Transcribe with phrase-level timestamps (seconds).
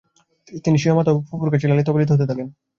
[0.63, 2.47] তিনি স্বীয় মাতা ও ফুফুর কাছে লালিত-পালিত হতে থাকেন।